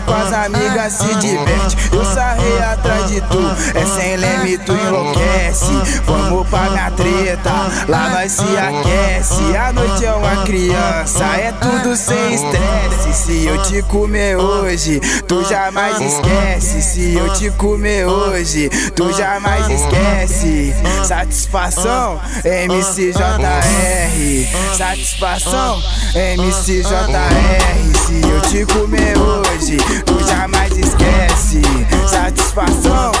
com 0.00 0.12
as 0.12 0.32
amigas 0.32 0.92
se 0.92 1.14
diverte. 1.16 1.76
Eu 1.92 2.04
sarrei 2.04 2.58
atrás 2.62 3.10
de 3.10 3.20
tu, 3.20 3.38
é 3.74 3.86
tu 4.58 4.72
enlouquece. 4.72 5.72
Vamos 6.04 6.46
pra 6.48 6.70
minha 6.70 6.90
treta, 6.90 7.50
lá 7.88 8.10
nós 8.10 8.32
se 8.32 8.56
aquece. 8.56 9.56
A 9.56 9.72
noite 9.72 10.04
é 10.04 10.12
uma 10.12 10.44
criança, 10.44 11.24
é 11.24 11.52
tudo 11.52 11.96
sem 11.96 12.34
estresse. 12.34 13.12
Se 13.14 13.46
eu 13.46 13.62
te 13.62 13.82
comer 13.82 14.36
hoje, 14.36 15.00
tu 15.26 15.42
jamais 15.44 16.00
esquece. 16.00 16.82
Se 16.82 17.14
eu 17.14 17.32
te 17.32 17.50
comer 17.52 18.06
hoje, 18.06 18.68
tu 18.94 19.12
jamais 19.12 19.68
esquece. 19.70 20.74
Satisfação, 21.04 22.20
MCJR. 22.44 23.16
Satisfação, 24.76 25.82
MCJR. 26.14 27.94
Se 28.06 28.20
eu 28.28 28.40
te 28.42 28.66
comer 28.72 29.16
hoje, 29.18 29.78
tu 30.04 30.26
jamais 30.26 30.76
esquece. 30.76 31.62
Satisfação, 32.06 33.12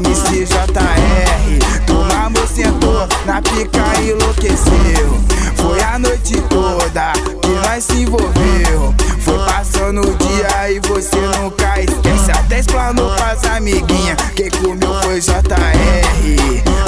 MCJR. 0.00 1.58
Tomamos, 1.86 2.48
sentou 2.50 3.06
na 3.26 3.42
pica 3.42 4.00
e 4.00 4.10
enlouqueceu. 4.10 5.20
Foi 5.56 5.82
a 5.82 5.98
noite 5.98 6.40
toda 6.48 7.12
que 7.42 7.48
nós 7.48 7.84
se 7.84 8.02
envolveu. 8.02 8.94
Foi 9.20 9.38
passando 9.46 10.00
o 10.00 10.14
dia 10.16 10.70
e 10.70 10.80
você 10.80 11.20
nunca 11.38 11.80
esquece. 11.80 12.30
Até 12.32 12.60
explanou 12.60 13.10
pras 13.16 13.44
amiguinhas. 13.44 14.16
Quem 14.34 14.50
comeu 14.50 14.94
foi 15.02 15.20
JR. 15.20 15.42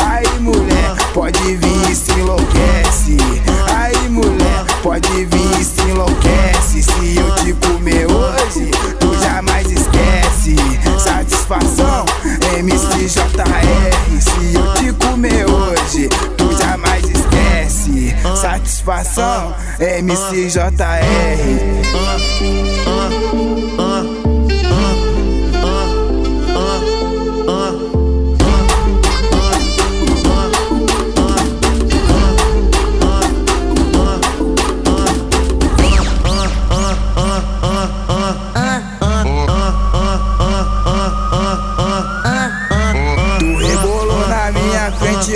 Aí 0.07 0.41
mulher, 0.41 0.95
pode 1.13 1.57
vir 1.57 1.74
MCJR. 13.45 14.21
Se 14.21 14.55
eu 14.55 14.75
te 14.75 14.93
comer 15.05 15.47
hoje, 15.47 16.09
tu 16.37 16.57
jamais 16.57 17.05
esquece. 17.05 18.15
Satisfação, 18.37 19.55
MCJR. 19.79 21.05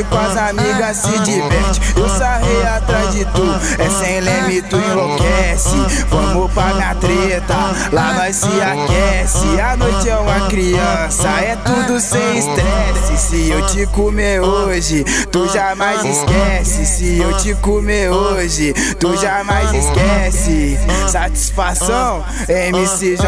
Com 0.04 0.16
as 0.16 0.36
amigas 0.36 0.96
se 0.98 1.18
diverte. 1.20 1.80
Eu 1.96 2.08
sarrei 2.08 2.62
atrás 2.62 3.14
de 3.14 3.24
tu, 3.26 3.44
é 3.78 3.90
sem 3.90 4.20
leme, 4.20 4.62
tu 4.62 4.76
enlouquece. 4.76 5.76
Vamos 6.08 6.52
pra 6.52 6.74
minha 6.74 6.94
treta, 6.94 7.54
lá 7.92 8.14
nós 8.14 8.36
se 8.36 8.60
aquece. 8.60 9.60
A 9.60 9.76
noite 9.76 10.08
é 10.08 10.16
uma 10.16 10.48
criança, 10.48 11.28
é 11.28 11.56
tudo 11.56 12.00
sem 12.00 12.38
estresse. 12.38 13.16
Se 13.18 13.50
eu 13.50 13.66
te 13.66 13.86
comer 13.86 14.40
hoje, 14.40 15.04
tu 15.30 15.48
jamais 15.48 16.04
esquece. 16.04 16.86
Se 16.86 17.18
eu 17.18 17.36
te 17.38 17.54
comer 17.56 18.10
hoje, 18.10 18.72
tu 18.98 19.16
jamais 19.16 19.72
esquece. 19.72 20.78
Satisfação, 21.08 22.24
MCJR. 22.48 23.18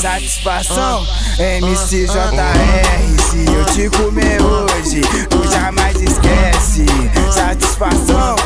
Satisfação, 0.00 1.06
MCJR. 1.38 2.08
Se 3.30 3.44
eu 3.52 3.64
te 3.66 3.90
comer 3.96 4.40
hoje, 4.42 5.02
tu 5.28 5.50
jamais 5.50 6.00
esquece. 6.00 6.86
Satisfação, 7.32 8.36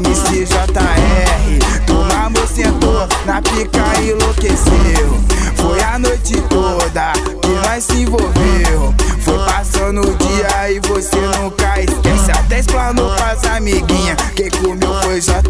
MCJR. 0.00 1.58
Tomamos, 1.86 2.50
sentou 2.50 3.06
na 3.26 3.40
pica 3.42 4.00
e 4.00 4.10
enlouqueceu. 4.10 5.20
Foi 5.56 5.82
a 5.82 5.98
noite 5.98 6.40
toda 6.48 7.12
que 7.40 7.48
nós 7.48 7.84
se 7.84 8.02
envolveu. 8.02 8.94
Foi 9.20 9.38
passando 9.46 10.00
o 10.00 10.14
dia 10.16 10.70
e 10.70 10.80
você 10.80 11.20
nunca 11.38 11.80
esquece. 11.80 12.32
Até 12.32 12.60
explanou 12.60 13.10
pras 13.14 13.44
amiguinhas. 13.44 14.16
Quem 14.34 14.50
comeu 14.50 14.94
foi 15.02 15.20
JR. 15.20 15.42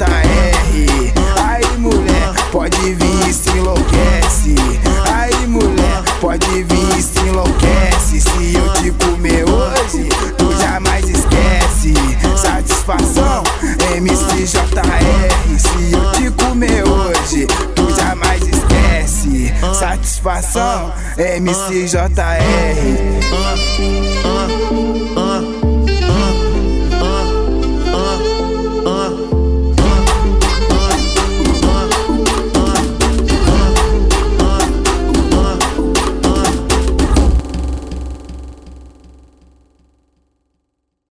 Aí 1.44 1.79
mulher, 1.79 2.33
pode 2.50 2.77
vir 2.94 3.29
e 3.29 3.33
se 3.33 3.50
enlouquece. 3.50 4.55
Aí 5.12 5.47
mulher, 5.47 6.03
pode 6.21 6.47
vir 6.65 6.72
Satisfação, 20.22 20.93
MCJR. 21.19 23.31